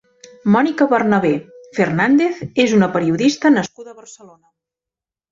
[0.53, 1.33] Mònica Bernabé
[1.79, 4.43] Fernández és una periodista nascuda a Barcelona.